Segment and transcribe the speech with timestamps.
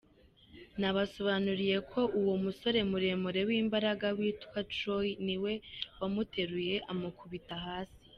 [0.79, 5.53] Nabasobanuriye ko uwo musore muremure w’imbaraga witwa Troy ni we
[5.99, 7.99] wamuteruye amukubita hasi.